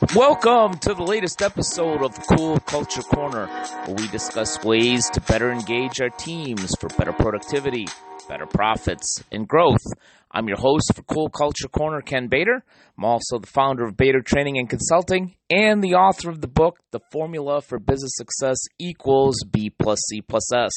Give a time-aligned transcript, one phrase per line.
[0.00, 5.50] Welcome to the latest episode of Cool Culture Corner, where we discuss ways to better
[5.50, 7.88] engage our teams for better productivity,
[8.28, 9.82] better profits, and growth.
[10.30, 12.62] I'm your host for Cool Culture Corner, Ken Bader.
[12.98, 16.80] I'm also the founder of Bader Training and Consulting and the author of the book,
[16.90, 20.70] The Formula for Business Success Equals B plus C plus S,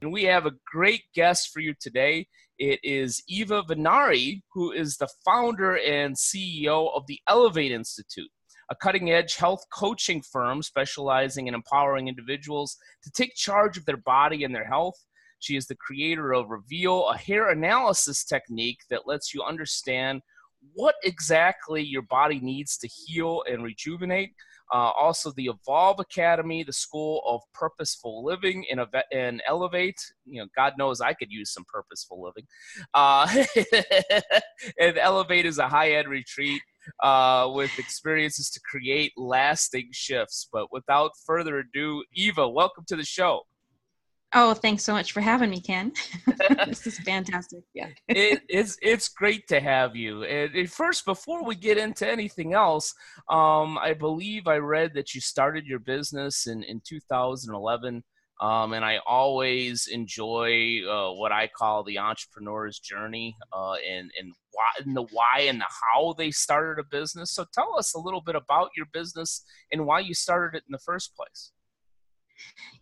[0.00, 2.28] And we have a great guest for you today.
[2.64, 8.30] It is Eva Vennari, who is the founder and CEO of the Elevate Institute,
[8.70, 13.96] a cutting edge health coaching firm specializing in empowering individuals to take charge of their
[13.96, 14.94] body and their health.
[15.40, 20.22] She is the creator of Reveal, a hair analysis technique that lets you understand
[20.72, 24.34] what exactly your body needs to heal and rejuvenate.
[24.72, 28.80] Uh, also, the Evolve Academy, the School of Purposeful Living, and,
[29.12, 30.00] and Elevate.
[30.24, 32.46] You know, God knows I could use some purposeful living.
[32.94, 33.44] Uh,
[34.80, 36.62] and Elevate is a high end retreat
[37.02, 40.48] uh, with experiences to create lasting shifts.
[40.50, 43.42] But without further ado, Eva, welcome to the show.
[44.34, 45.92] Oh, thanks so much for having me, Ken.
[46.66, 47.60] this is fantastic.
[47.74, 50.24] Yeah, it, it's it's great to have you.
[50.24, 52.94] And first, before we get into anything else,
[53.28, 58.02] um, I believe I read that you started your business in in 2011.
[58.40, 64.32] Um, and I always enjoy uh, what I call the entrepreneur's journey uh, and, and,
[64.50, 67.30] why, and the why and the how they started a business.
[67.30, 70.72] So tell us a little bit about your business and why you started it in
[70.72, 71.52] the first place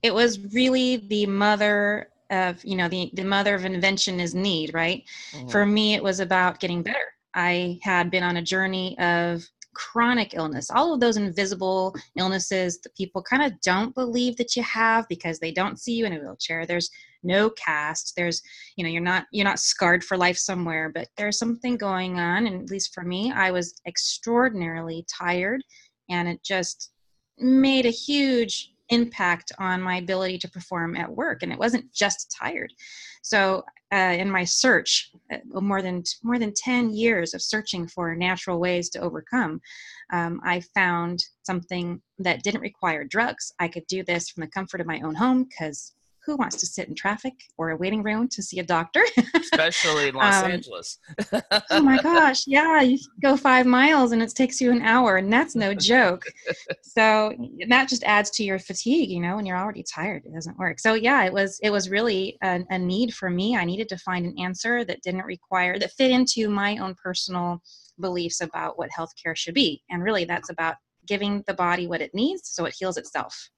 [0.02, 4.72] it was really the mother of you know the, the mother of invention is need
[4.72, 5.04] right?
[5.32, 5.48] Mm-hmm.
[5.48, 6.98] for me it was about getting better.
[7.34, 12.94] I had been on a journey of chronic illness all of those invisible illnesses that
[12.96, 16.18] people kind of don't believe that you have because they don't see you in a
[16.18, 16.66] wheelchair.
[16.66, 16.90] There's
[17.22, 18.14] no cast.
[18.16, 18.42] There's
[18.76, 22.46] you know you're not you're not scarred for life somewhere but there's something going on.
[22.46, 25.62] And at least for me i was extraordinarily tired
[26.08, 26.90] and it just
[27.38, 32.34] made a huge impact on my ability to perform at work and it wasn't just
[32.38, 32.72] tired.
[33.22, 38.14] So uh, in my search uh, more than more than 10 years of searching for
[38.14, 39.60] natural ways to overcome
[40.12, 43.52] um, i found something that didn't require drugs.
[43.58, 45.94] I could do this from the comfort of my own home because
[46.24, 49.02] who wants to sit in traffic or a waiting room to see a doctor?
[49.34, 50.98] Especially in Los um, Angeles.
[51.70, 55.32] oh my gosh, yeah, you go five miles and it takes you an hour, and
[55.32, 56.24] that's no joke.
[56.82, 57.32] so
[57.68, 60.78] that just adds to your fatigue, you know, when you're already tired, it doesn't work.
[60.78, 63.56] So yeah, it was it was really a, a need for me.
[63.56, 67.62] I needed to find an answer that didn't require that fit into my own personal
[67.98, 70.76] beliefs about what healthcare should be, and really that's about
[71.06, 73.50] giving the body what it needs so it heals itself.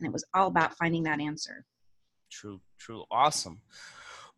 [0.00, 1.64] And it was all about finding that answer.
[2.30, 3.60] True, true, awesome.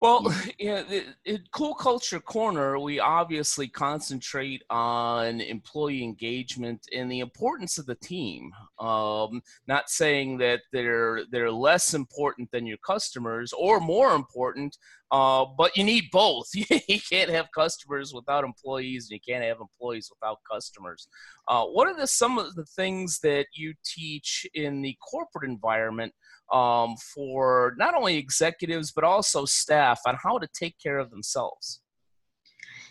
[0.00, 0.82] Well, yeah,
[1.52, 8.50] Cool Culture Corner, we obviously concentrate on employee engagement and the importance of the team.
[8.78, 14.78] Um, not saying that they're they're less important than your customers or more important,
[15.10, 16.48] uh, but you need both.
[16.54, 21.08] you can't have customers without employees, and you can't have employees without customers.
[21.46, 26.14] Uh, what are the some of the things that you teach in the corporate environment?
[26.52, 31.80] Um, for not only executives but also staff on how to take care of themselves?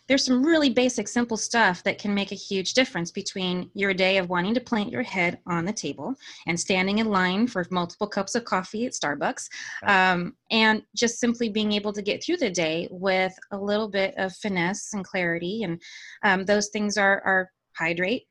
[0.10, 4.18] There's some really basic, simple stuff that can make a huge difference between your day
[4.18, 6.16] of wanting to plant your head on the table
[6.48, 9.48] and standing in line for multiple cups of coffee at Starbucks,
[9.86, 14.16] um, and just simply being able to get through the day with a little bit
[14.18, 15.62] of finesse and clarity.
[15.62, 15.80] And
[16.24, 18.24] um, those things are, are hydrate,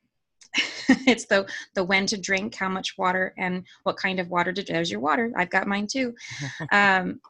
[1.06, 4.62] it's the the when to drink, how much water, and what kind of water to.
[4.62, 5.32] There's your water.
[5.36, 6.14] I've got mine too.
[6.72, 7.20] Um,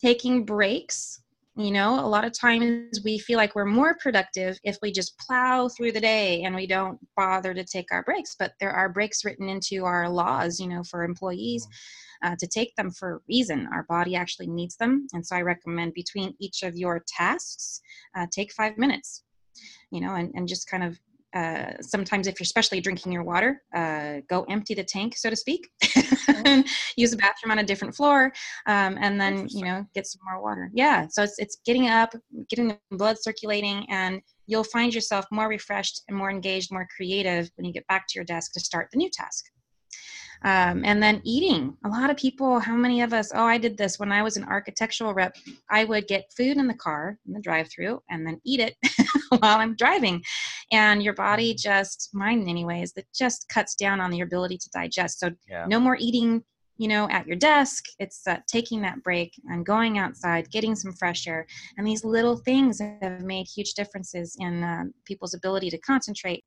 [0.00, 1.22] taking breaks.
[1.58, 5.18] You know, a lot of times we feel like we're more productive if we just
[5.18, 8.36] plow through the day and we don't bother to take our breaks.
[8.38, 11.66] But there are breaks written into our laws, you know, for employees.
[12.22, 13.68] Uh, to take them for a reason.
[13.74, 15.06] Our body actually needs them.
[15.12, 17.82] And so I recommend between each of your tasks,
[18.16, 19.22] uh, take five minutes,
[19.90, 20.98] you know, and, and just kind of
[21.36, 25.36] uh, sometimes if you're especially drinking your water uh, go empty the tank so to
[25.36, 25.68] speak
[26.96, 28.32] use a bathroom on a different floor
[28.66, 32.14] um, and then you know get some more water yeah so it's, it's getting up
[32.48, 37.50] getting the blood circulating and you'll find yourself more refreshed and more engaged more creative
[37.56, 39.44] when you get back to your desk to start the new task
[40.44, 41.76] um, and then eating.
[41.84, 44.36] A lot of people, how many of us, oh, I did this when I was
[44.36, 45.36] an architectural rep.
[45.70, 48.76] I would get food in the car, in the drive through, and then eat it
[49.40, 50.22] while I'm driving.
[50.72, 55.20] And your body just mine anyways that just cuts down on your ability to digest
[55.20, 55.66] so Yeah.
[55.68, 56.42] no more eating
[56.76, 60.92] you know at your desk it's uh, taking that break and going outside getting some
[60.92, 61.46] fresh air
[61.76, 66.44] and these little things have made huge differences in uh, people's ability to concentrate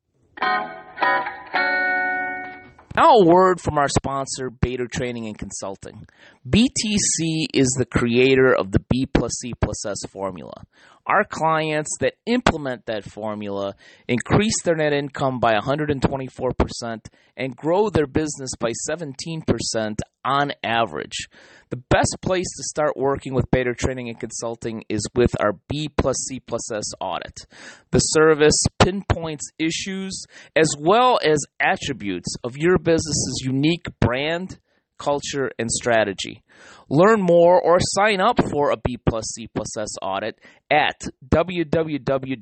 [2.96, 6.06] Now, a word from our sponsor, Bader Training and Consulting.
[6.50, 10.66] BTC is the creator of the B plus C plus S formula.
[11.06, 13.76] Our clients that implement that formula
[14.08, 17.06] increase their net income by 124%
[17.36, 21.30] and grow their business by 17% on average.
[21.70, 25.90] The best place to start working with Bader Training and Consulting is with our B
[25.90, 27.46] plus C plus S audit.
[27.92, 30.26] The service pinpoints issues
[30.56, 34.60] as well as attributes of your business's unique brand,
[35.00, 36.44] culture, and strategy.
[36.90, 42.40] Learn more or sign up for a B plus C plus S audit at www.btcinc.net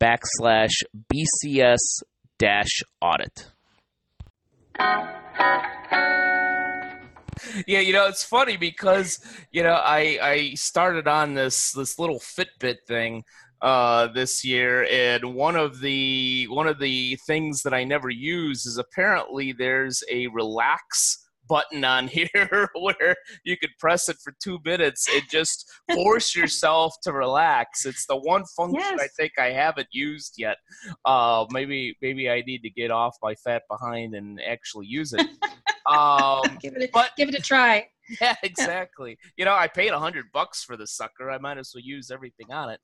[0.00, 0.72] backslash
[1.12, 2.02] BCS
[2.38, 3.50] dash audit.
[7.66, 9.18] Yeah, you know, it's funny because,
[9.50, 13.24] you know, I, I started on this this little Fitbit thing
[13.62, 18.66] uh, this year, and one of the one of the things that I never use
[18.66, 24.58] is apparently there's a relax button on here where you could press it for two
[24.64, 27.84] minutes and just force yourself to relax.
[27.84, 30.56] It's the one function I think I haven't used yet.
[31.04, 35.26] Uh, maybe maybe I need to get off my fat behind and actually use it.
[35.86, 37.88] Um, give it a, but give it a try
[38.20, 39.18] yeah, exactly.
[39.36, 41.30] You know, I paid a hundred bucks for the sucker.
[41.30, 42.80] I might as well use everything on it.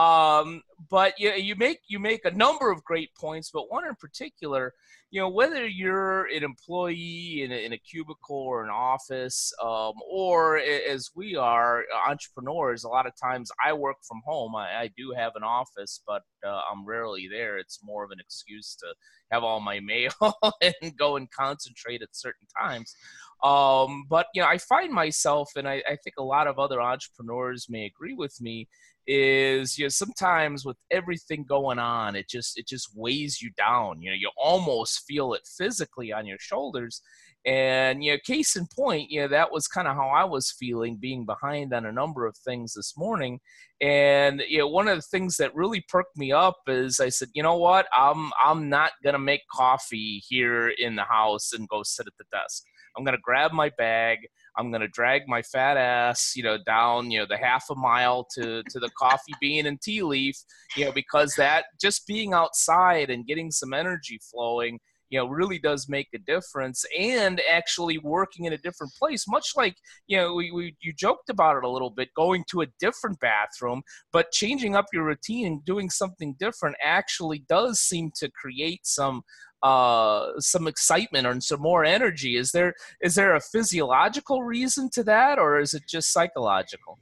[0.00, 3.94] Um, but you you make you make a number of great points, but one in
[3.96, 4.72] particular,
[5.10, 9.94] you know, whether you're an employee in a, in a cubicle or an office, um,
[10.10, 14.54] or as we are entrepreneurs, a lot of times I work from home.
[14.54, 17.58] I, I do have an office, but uh, I'm rarely there.
[17.58, 18.94] It's more of an excuse to
[19.30, 20.12] have all my mail
[20.62, 22.94] and go and concentrate at certain times.
[23.42, 26.80] Um, but you know, I find myself, and I, I think a lot of other
[26.80, 28.68] entrepreneurs may agree with me,
[29.06, 34.00] is you know sometimes with everything going on, it just it just weighs you down.
[34.00, 37.02] You know, you almost feel it physically on your shoulders.
[37.46, 40.50] And you know, case in point, you know that was kind of how I was
[40.52, 43.40] feeling, being behind on a number of things this morning.
[43.80, 47.28] And you know, one of the things that really perked me up is I said,
[47.34, 51.82] you know what, I'm I'm not gonna make coffee here in the house and go
[51.82, 52.62] sit at the desk.
[52.96, 54.18] I'm gonna grab my bag.
[54.60, 58.26] I'm gonna drag my fat ass, you know, down, you know, the half a mile
[58.34, 60.36] to to the coffee bean and tea leaf,
[60.76, 64.78] you know, because that just being outside and getting some energy flowing,
[65.08, 66.84] you know, really does make a difference.
[66.98, 69.76] And actually working in a different place, much like
[70.06, 73.18] you know, we, we you joked about it a little bit, going to a different
[73.20, 73.80] bathroom,
[74.12, 79.22] but changing up your routine and doing something different actually does seem to create some
[79.62, 82.36] uh some excitement or some more energy.
[82.36, 86.98] Is there is there a physiological reason to that or is it just psychological?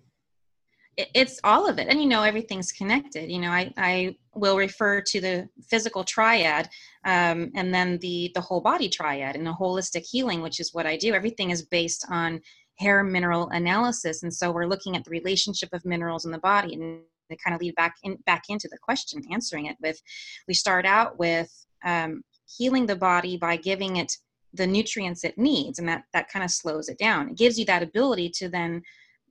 [0.96, 1.86] It's all of it.
[1.86, 3.30] And you know everything's connected.
[3.30, 6.68] You know i, I will refer to the physical triad
[7.04, 10.86] um, and then the the whole body triad and the holistic healing which is what
[10.86, 11.14] i do.
[11.14, 12.40] Everything is based on
[12.78, 14.22] hair mineral analysis.
[14.22, 17.54] And so we're looking at the relationship of minerals in the body and they kind
[17.54, 20.00] of lead back in back into the question answering it with
[20.46, 21.50] we start out with
[21.84, 22.22] um,
[22.56, 24.16] healing the body by giving it
[24.54, 27.30] the nutrients it needs and that that kind of slows it down.
[27.30, 28.82] It gives you that ability to then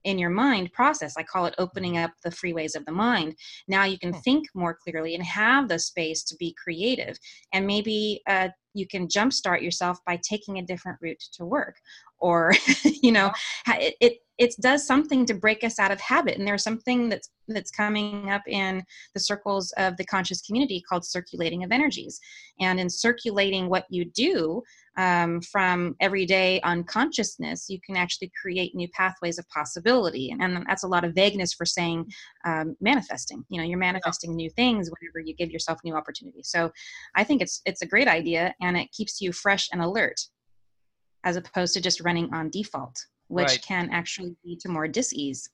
[0.03, 1.15] in your mind process.
[1.17, 3.35] I call it opening up the freeways of the mind.
[3.67, 4.19] Now you can Hmm.
[4.19, 7.17] think more clearly and have the space to be creative.
[7.51, 11.75] And maybe uh, you can jumpstart yourself by taking a different route to work
[12.19, 13.31] or you know
[13.67, 16.37] it, it it does something to break us out of habit.
[16.37, 21.05] And there's something that's that's coming up in the circles of the conscious community called
[21.05, 22.19] circulating of energies.
[22.59, 24.63] And in circulating what you do
[24.97, 30.31] um, from everyday unconsciousness you can actually create new pathways of possibility.
[30.31, 32.11] And, and that's a lot of vagueness for saying
[32.45, 33.45] um, manifesting.
[33.49, 36.49] You know you're manifesting new things whenever you give yourself new opportunities.
[36.49, 36.71] So
[37.15, 40.19] i think it's it's a great idea and it keeps you fresh and alert
[41.23, 43.61] as opposed to just running on default which Right.
[43.61, 45.49] can actually lead to more dis-ease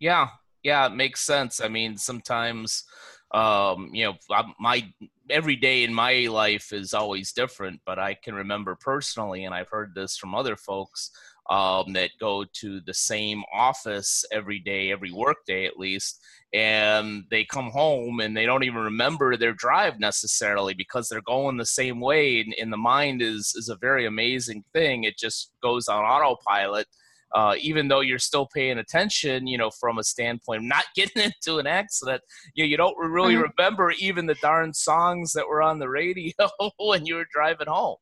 [0.00, 0.28] Yeah,
[0.62, 1.60] yeah, it makes sense.
[1.60, 2.84] I mean, sometimes,
[3.32, 4.92] um, you know, I- my
[5.30, 9.68] every day in my life is always different, but I can remember personally, and I've
[9.68, 11.10] heard this from other folks
[11.50, 16.20] um, that go to the same office every day, every work day at least,
[16.52, 21.56] and they come home and they don't even remember their drive necessarily because they're going
[21.56, 22.40] the same way.
[22.40, 25.04] And, and the mind is is a very amazing thing.
[25.04, 26.86] It just goes on autopilot
[27.34, 31.58] uh, even though you're still paying attention, you know, from a standpoint not getting into
[31.58, 32.22] an accident,
[32.54, 33.50] you know, you don't really mm-hmm.
[33.58, 36.32] remember even the darn songs that were on the radio
[36.78, 37.96] when you were driving home.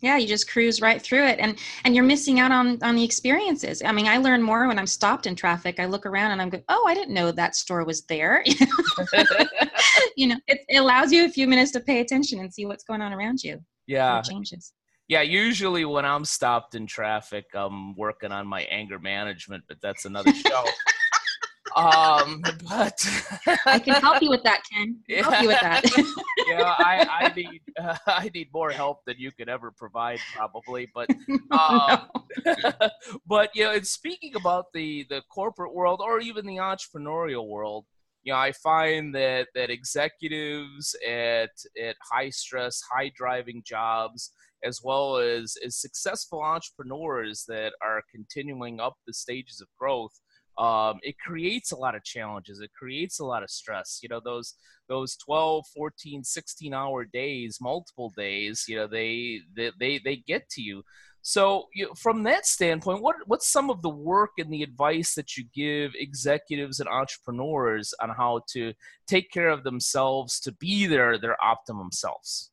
[0.00, 3.02] Yeah you just cruise right through it and and you're missing out on on the
[3.02, 3.82] experiences.
[3.84, 5.80] I mean i learn more when i'm stopped in traffic.
[5.80, 8.44] I look around and i'm going oh i didn't know that store was there.
[10.16, 12.84] You know it, it, allows you a few minutes to pay attention and see what's
[12.84, 14.20] going on around you yeah.
[14.22, 14.72] changes
[15.08, 20.04] yeah usually when i'm stopped in traffic i'm working on my anger management but that's
[20.04, 20.64] another show
[21.76, 23.06] um, but
[23.66, 24.96] I can help you with that, Ken.
[25.06, 25.22] Yeah.
[25.30, 25.84] Help you with that.
[26.48, 30.90] yeah, I, I need uh, I need more help than you could ever provide, probably.
[30.92, 31.08] But
[31.50, 32.08] um,
[33.26, 37.84] but you know, and speaking about the the corporate world or even the entrepreneurial world,
[38.24, 41.50] you know, I find that that executives at
[41.82, 44.32] at high stress, high driving jobs,
[44.64, 50.18] as well as as successful entrepreneurs that are continuing up the stages of growth
[50.58, 52.58] um, it creates a lot of challenges.
[52.60, 54.00] It creates a lot of stress.
[54.02, 54.54] You know those
[54.88, 60.48] those 12 14 16 hour days multiple days you know they they they, they get
[60.48, 60.82] to you
[61.22, 65.36] so you from that standpoint what what's some of the work and the advice that
[65.36, 68.72] you give executives and entrepreneurs on how to
[69.06, 72.50] take care of themselves to be their their optimum selves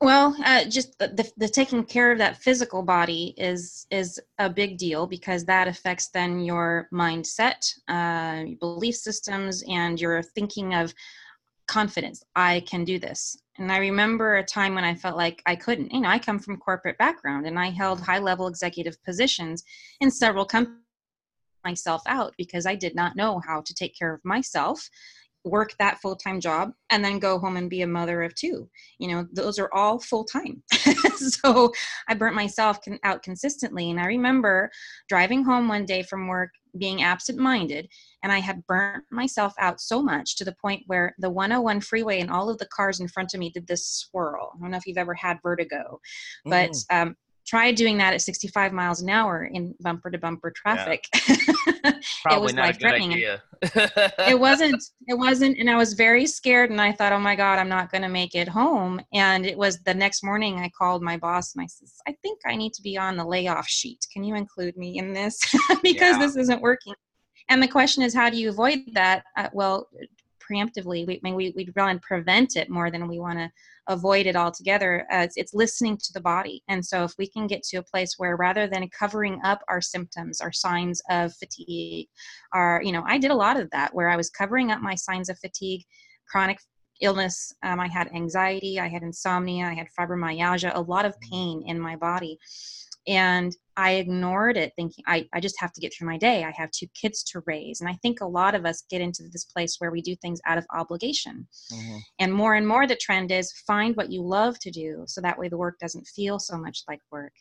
[0.00, 4.78] well, uh, just the, the, taking care of that physical body is is a big
[4.78, 10.94] deal because that affects then your mindset, uh, belief systems, and your thinking of
[11.66, 12.22] confidence.
[12.36, 13.36] I can do this.
[13.58, 15.92] And I remember a time when I felt like I couldn't.
[15.92, 19.64] You know, I come from corporate background and I held high level executive positions
[20.00, 20.78] in several companies
[21.64, 24.88] myself out because I did not know how to take care of myself
[25.44, 29.08] work that full-time job and then go home and be a mother of two you
[29.08, 30.62] know those are all full-time
[31.16, 31.72] so
[32.08, 34.70] i burnt myself out consistently and i remember
[35.08, 37.88] driving home one day from work being absent-minded
[38.22, 42.20] and i had burnt myself out so much to the point where the 101 freeway
[42.20, 44.76] and all of the cars in front of me did this swirl i don't know
[44.76, 46.00] if you've ever had vertigo
[46.44, 47.02] but mm.
[47.02, 47.16] um,
[47.48, 51.04] try doing that at 65 miles an hour in bumper to bumper traffic.
[51.26, 51.36] Yeah.
[52.30, 53.12] it was life threatening.
[53.12, 53.40] it
[54.38, 55.58] wasn't, it wasn't.
[55.58, 58.08] And I was very scared and I thought, oh my God, I'm not going to
[58.08, 59.00] make it home.
[59.14, 62.38] And it was the next morning I called my boss and I said, I think
[62.46, 64.06] I need to be on the layoff sheet.
[64.12, 65.40] Can you include me in this?
[65.82, 66.18] because yeah.
[66.18, 66.94] this isn't working.
[67.48, 69.24] And the question is, how do you avoid that?
[69.38, 69.88] Uh, well,
[70.50, 73.50] preemptively, we, I mean, we, we'd rather prevent it more than we want to
[73.88, 75.06] avoid it altogether.
[75.12, 76.62] Uh, it's, it's listening to the body.
[76.68, 79.80] And so, if we can get to a place where rather than covering up our
[79.80, 82.08] symptoms, our signs of fatigue,
[82.52, 84.94] are, you know, I did a lot of that where I was covering up my
[84.94, 85.84] signs of fatigue,
[86.28, 86.58] chronic
[87.00, 87.52] illness.
[87.62, 91.30] Um, I had anxiety, I had insomnia, I had fibromyalgia, a lot of mm.
[91.30, 92.38] pain in my body
[93.08, 96.44] and i ignored it thinking I, I just have to get through my day.
[96.44, 97.80] I have two kids to raise.
[97.80, 100.40] And i think a lot of us get into this place where we do things
[100.46, 101.46] out of obligation.
[101.72, 101.98] Mm-hmm.
[102.20, 105.38] and more and more the trend is find what you love to do so that
[105.38, 107.32] way the work doesn't feel so much like work.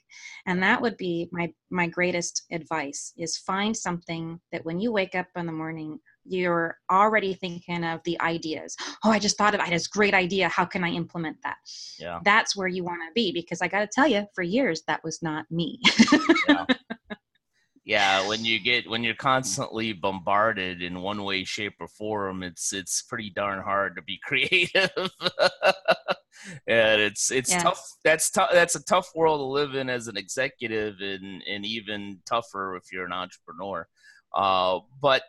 [0.45, 5.15] And that would be my my greatest advice is find something that when you wake
[5.15, 8.75] up in the morning you're already thinking of the ideas.
[9.03, 10.49] Oh, I just thought of I had this great idea.
[10.49, 11.57] How can I implement that?
[11.99, 12.19] Yeah.
[12.23, 15.03] That's where you want to be because I got to tell you, for years that
[15.03, 15.79] was not me.
[16.49, 16.65] yeah.
[17.87, 22.73] yeah, when you get when you're constantly bombarded in one way, shape, or form, it's
[22.73, 24.91] it's pretty darn hard to be creative.
[26.67, 27.63] and it's it's yeah.
[27.63, 27.81] tough.
[28.03, 28.49] That's tough.
[28.51, 32.91] That's a tough world to live in as an executive, and and even tougher if
[32.91, 33.87] you're an entrepreneur.
[34.35, 35.23] Uh, but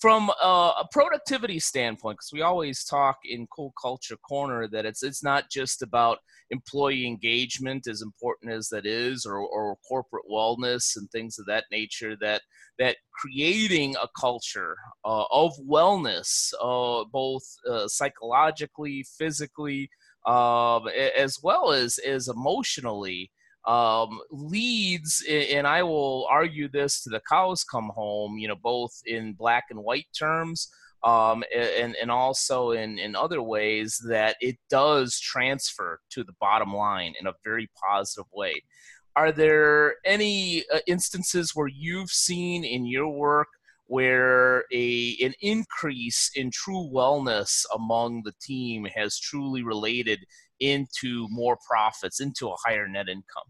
[0.00, 5.02] from a, a productivity standpoint, because we always talk in Cool Culture Corner that it's
[5.02, 6.18] it's not just about
[6.50, 11.64] employee engagement, as important as that is, or, or corporate wellness and things of that
[11.70, 12.16] nature.
[12.20, 12.42] That
[12.78, 19.90] that creating a culture uh, of wellness, uh, both uh, psychologically, physically,
[20.26, 23.30] um, as well as as emotionally
[23.66, 28.92] um, leads, and I will argue this to the cows come home, you know, both
[29.06, 30.68] in black and white terms,
[31.02, 36.74] um, and, and also in, in other ways that it does transfer to the bottom
[36.74, 38.62] line in a very positive way.
[39.16, 43.48] Are there any uh, instances where you've seen in your work
[43.90, 50.20] where a an increase in true wellness among the team has truly related
[50.60, 53.44] into more profits, into a higher net income?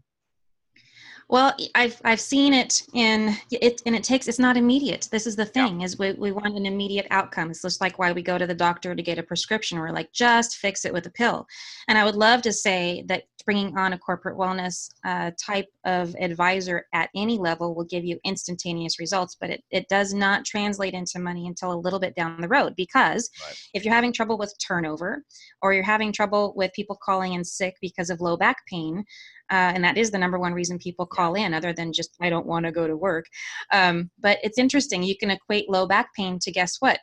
[1.31, 4.27] Well, I've I've seen it in it, and it takes.
[4.27, 5.07] It's not immediate.
[5.13, 5.85] This is the thing: yeah.
[5.85, 7.49] is we we want an immediate outcome.
[7.49, 9.79] It's just like why we go to the doctor to get a prescription.
[9.79, 11.47] We're like, just fix it with a pill.
[11.87, 16.15] And I would love to say that bringing on a corporate wellness uh, type of
[16.19, 20.93] advisor at any level will give you instantaneous results, but it, it does not translate
[20.93, 22.73] into money until a little bit down the road.
[22.75, 23.55] Because right.
[23.73, 25.23] if you're having trouble with turnover
[25.61, 29.03] or you're having trouble with people calling in sick because of low back pain,
[29.51, 32.29] uh, and that is the number one reason people call in, other than just, I
[32.29, 33.25] don't want to go to work.
[33.73, 35.03] Um, but it's interesting.
[35.03, 36.99] You can equate low back pain to guess what?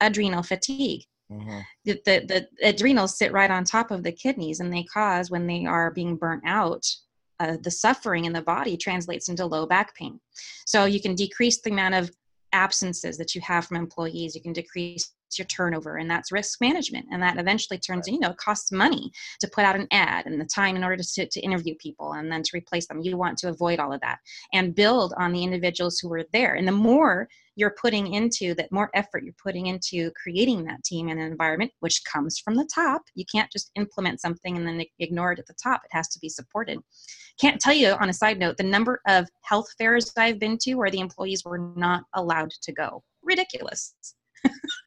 [0.00, 1.02] Adrenal fatigue.
[1.40, 1.58] Mm-hmm.
[1.84, 5.46] The, the, the, adrenals sit right on top of the kidneys and they cause when
[5.46, 6.86] they are being burnt out
[7.40, 10.20] uh, the suffering in the body translates into low back pain
[10.66, 12.10] so you can decrease the amount of
[12.52, 17.06] absences that you have from employees you can decrease your turnover and that's risk management
[17.10, 18.14] and that eventually turns right.
[18.14, 19.10] you know it costs money
[19.40, 22.30] to put out an ad and the time in order to, to interview people and
[22.30, 23.00] then to replace them.
[23.02, 24.18] You want to avoid all of that
[24.52, 26.54] and build on the individuals who are there.
[26.54, 31.08] And the more you're putting into that more effort you're putting into creating that team
[31.08, 35.32] and environment which comes from the top you can't just implement something and then ignore
[35.32, 35.82] it at the top.
[35.84, 36.78] It has to be supported.
[37.38, 40.74] Can't tell you on a side note the number of health fairs i've been to
[40.74, 43.02] where the employees were not allowed to go.
[43.22, 43.94] Ridiculous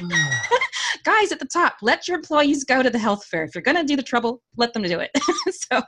[1.04, 3.76] guys at the top let your employees go to the health fair if you're going
[3.76, 5.10] to do the trouble let them do it
[5.50, 5.82] so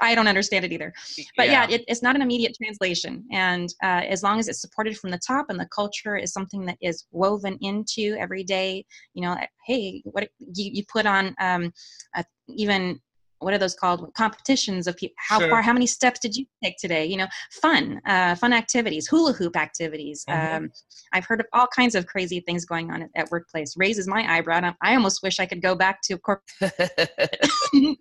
[0.00, 0.92] I don't understand it either.
[1.36, 3.24] But yeah, yeah it, it's not an immediate translation.
[3.32, 6.66] And uh, as long as it's supported from the top and the culture is something
[6.66, 8.84] that is woven into every day,
[9.14, 9.36] you know,
[9.66, 11.72] hey, what you, you put on um,
[12.16, 13.00] uh, even
[13.40, 15.48] what are those called competitions of people how sure.
[15.48, 19.32] far how many steps did you take today you know fun uh, fun activities hula
[19.32, 20.64] hoop activities mm-hmm.
[20.64, 20.70] um,
[21.12, 24.24] i've heard of all kinds of crazy things going on at, at workplace raises my
[24.36, 26.46] eyebrow and i almost wish i could go back to corporate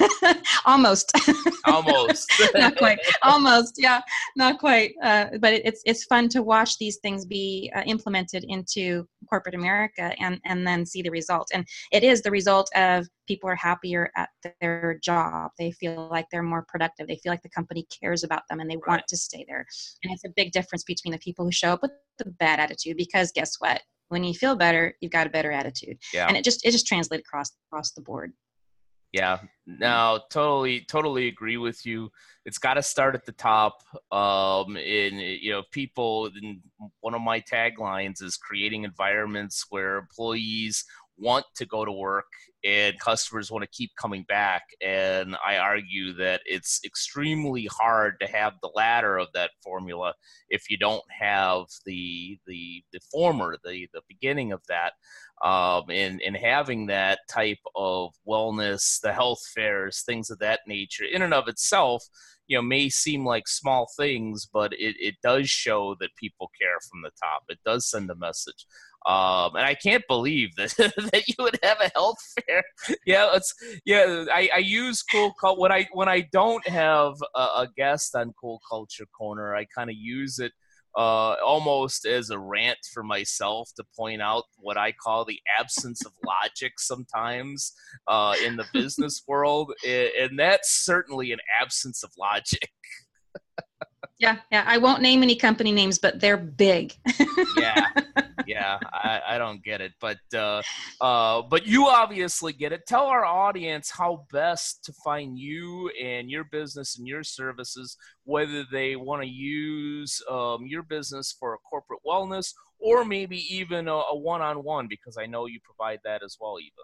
[0.64, 1.12] almost.
[1.66, 2.32] Almost.
[2.54, 2.98] Not quite.
[3.22, 4.00] Almost yeah.
[4.36, 8.44] Not quite uh, but it, it's it's fun to watch these things be uh, implemented
[8.48, 11.48] into corporate america and and then see the result.
[11.52, 14.28] And it is the result of people are happier at
[14.60, 15.50] their job.
[15.58, 17.06] They feel like they're more productive.
[17.06, 18.88] They feel like the company cares about them and they right.
[18.88, 19.64] want to stay there.
[20.02, 22.96] And it's a big difference between the people who show up with the bad attitude
[22.96, 23.80] because guess what?
[24.08, 25.96] When you feel better you've got a better attitude.
[26.12, 26.26] Yeah.
[26.28, 28.32] and it just it just translates across across the board
[29.14, 32.10] yeah, no, totally, totally agree with you.
[32.44, 33.80] It's got to start at the top.
[34.10, 36.30] Um, and you know, people.
[36.98, 40.84] one of my taglines is creating environments where employees
[41.16, 42.26] want to go to work
[42.64, 44.62] and customers want to keep coming back.
[44.80, 50.14] And I argue that it's extremely hard to have the latter of that formula
[50.48, 54.92] if you don't have the the the former, the the beginning of that.
[55.44, 61.04] Um, and and having that type of wellness, the health fairs, things of that nature,
[61.04, 62.04] in and of itself,
[62.46, 66.78] you know, may seem like small things, but it, it does show that people care
[66.90, 67.42] from the top.
[67.48, 68.66] It does send a message.
[69.06, 72.62] Um, and I can't believe that that you would have a health fair.
[73.06, 74.24] Yeah, it's yeah.
[74.32, 78.60] I, I use cool when I when I don't have a, a guest on Cool
[78.68, 79.54] Culture Corner.
[79.54, 80.52] I kind of use it
[80.96, 86.04] uh, almost as a rant for myself to point out what I call the absence
[86.06, 87.72] of logic sometimes
[88.06, 92.70] uh, in the business world, and that's certainly an absence of logic.
[94.18, 94.64] yeah, yeah.
[94.66, 96.94] I won't name any company names, but they're big.
[97.58, 97.88] yeah,
[98.46, 98.78] yeah.
[98.92, 100.62] I, I don't get it, but uh,
[101.00, 102.86] uh, but you obviously get it.
[102.86, 108.64] Tell our audience how best to find you and your business and your services, whether
[108.70, 113.92] they want to use um, your business for a corporate wellness or maybe even a,
[113.94, 116.82] a one-on-one, because I know you provide that as well, Eva.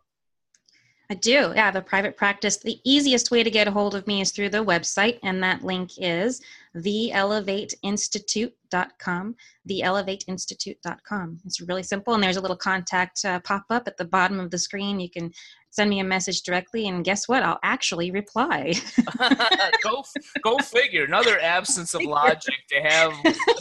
[1.10, 1.52] I do.
[1.56, 2.58] Yeah, the private practice.
[2.58, 5.64] The easiest way to get a hold of me is through the website, and that
[5.64, 6.40] link is
[6.76, 9.36] theelevateinstitute.com.
[9.68, 11.40] Theelevateinstitute.com.
[11.44, 14.50] It's really simple, and there's a little contact uh, pop up at the bottom of
[14.50, 15.00] the screen.
[15.00, 15.32] You can
[15.70, 17.42] send me a message directly, and guess what?
[17.42, 18.74] I'll actually reply.
[19.82, 20.04] go,
[20.42, 21.04] go figure.
[21.04, 23.12] Another absence of logic to have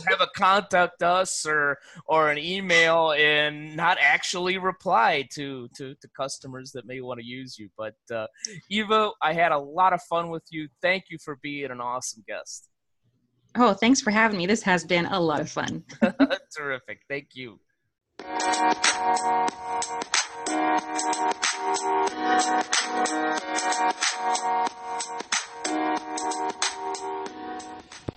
[0.07, 6.07] have a contact us or or an email and not actually reply to to, to
[6.15, 7.69] customers that may want to use you.
[7.77, 8.27] But uh,
[8.69, 10.67] Eva, I had a lot of fun with you.
[10.81, 12.69] Thank you for being an awesome guest.
[13.55, 14.45] Oh, thanks for having me.
[14.45, 15.83] This has been a lot of fun.
[16.57, 17.01] Terrific.
[17.09, 17.59] Thank you.
[18.19, 18.53] Thank
[27.01, 27.25] you.